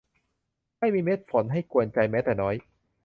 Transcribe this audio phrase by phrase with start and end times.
[0.79, 2.55] ไม่มีเม็ดฝนให้กวนใจแม้แต่น้อย